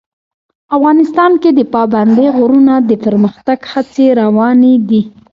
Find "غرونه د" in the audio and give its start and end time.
2.37-2.91